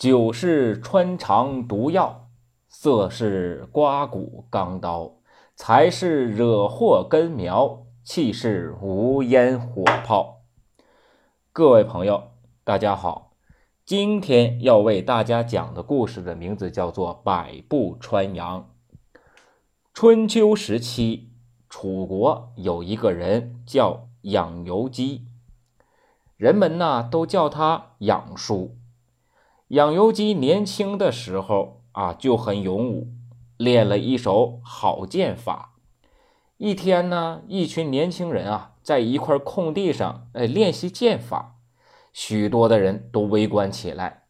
[0.00, 2.30] 酒是穿肠毒药，
[2.70, 5.16] 色是刮骨钢刀，
[5.54, 10.40] 财是惹祸根苗，气是无烟火炮。
[11.52, 12.30] 各位朋友，
[12.64, 13.32] 大家好，
[13.84, 18.62] 今天要为大家讲的故事的名字叫做《百步穿杨》。
[19.92, 21.28] 春秋时期，
[21.68, 25.26] 楚国有一个人叫养由基，
[26.38, 28.78] 人们呢都叫他养叔。
[29.70, 33.06] 养由基年轻的时候啊就很勇武，
[33.56, 35.76] 练了一手好剑法。
[36.56, 41.54] 一天呢，一群年轻人啊在一块空地上哎练习剑法，
[42.12, 44.24] 许多的人都围观起来。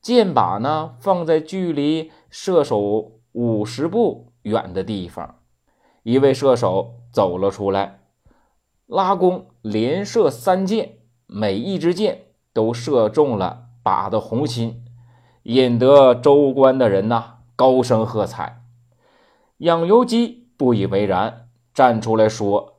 [0.00, 5.40] 剑靶呢放在距离射手五十步远的地方，
[6.04, 8.00] 一位射手走了出来，
[8.86, 13.60] 拉弓连射三箭，每一支箭都射中了。
[13.84, 14.82] 靶的红心，
[15.42, 18.62] 引得州官的人呐高声喝彩。
[19.58, 22.78] 养由基不以为然，站出来说：“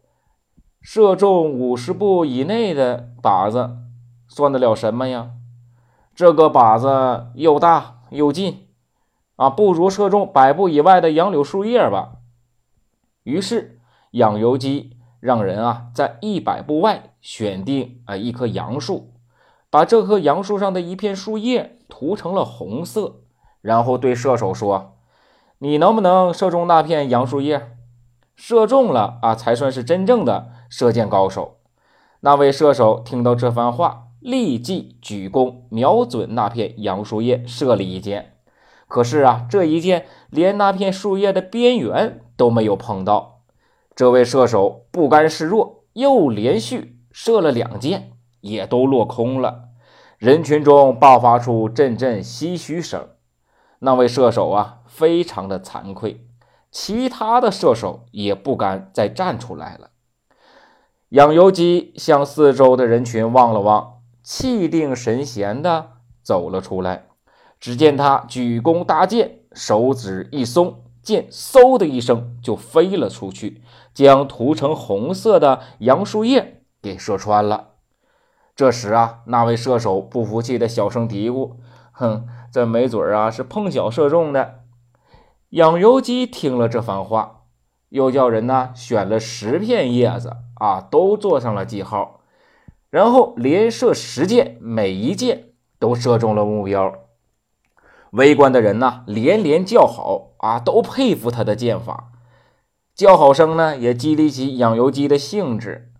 [0.81, 3.77] 射中五十步以内的靶子，
[4.27, 5.31] 算得了什么呀？
[6.15, 8.67] 这个靶子又大又近，
[9.35, 12.17] 啊，不如射中百步以外的杨柳树叶吧。”
[13.23, 13.79] 于是
[14.11, 19.14] 养由基让人啊在一百步外选定啊一棵杨树。
[19.75, 23.15] 把这棵杨树上的一片树叶涂成了红色，
[23.59, 24.93] 然后对射手说
[25.59, 27.75] ：“你能不能射中那片杨树叶？
[28.37, 31.57] 射中了啊，才算是真正的射箭高手。”
[32.23, 38.37] 那位射手听到这番话，立即举弓瞄准那片杨树叶，射了一箭。
[38.87, 43.41] 可是啊，这一箭连那片树叶的边缘都没有碰到。
[43.93, 48.13] 这位射手不甘示弱，又连续射了两箭。
[48.41, 49.64] 也都落空了，
[50.25, 53.09] 人群中爆发出阵阵唏嘘声。
[53.77, 56.25] 那位射手啊，非常的惭愧，
[56.71, 59.91] 其他的射手也不敢再站出来了。
[61.09, 65.91] 养由基向四周的人群望了望，气定神闲的
[66.23, 67.05] 走了出来。
[67.59, 73.61] 只见他举弓搭箭，手指一松，箭嗖的一声就飞了出去，
[73.93, 77.74] 将涂成红色的杨树叶给射穿了。
[78.55, 81.57] 这时啊，那位射手不服气的小声嘀咕
[81.91, 84.61] ：“哼，这没准啊是碰巧射中的。”
[85.51, 87.41] 养由基听了这番话，
[87.89, 92.21] 又叫人呢选了十片叶子啊，都做上了记号，
[92.89, 96.93] 然后连射十箭，每一箭都射中了目标。
[98.11, 102.11] 围观的人呢连连叫好啊，都佩服他的箭法。
[102.93, 105.91] 叫好声呢也激励起养由基的兴致，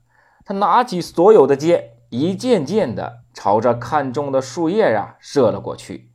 [0.46, 1.95] 他拿起所有的箭。
[2.10, 6.12] 一件件的朝着看中的树叶啊射了过去，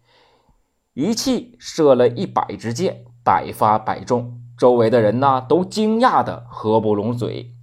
[0.94, 4.40] 一气射了一百支箭，百发百中。
[4.56, 7.54] 周围的人呢都惊讶的合不拢嘴。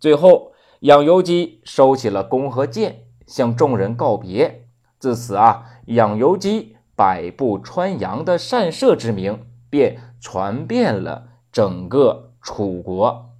[0.00, 4.68] 最后，养由基收起了弓和箭，向众人告别。
[4.98, 13.35] 自此啊，养由基百步穿杨的善射之名便传遍了整个楚国。